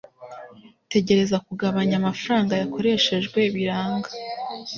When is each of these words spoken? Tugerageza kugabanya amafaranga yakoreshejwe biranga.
Tugerageza 0.89 1.37
kugabanya 1.47 1.95
amafaranga 2.01 2.53
yakoreshejwe 2.61 3.39
biranga. 3.53 4.09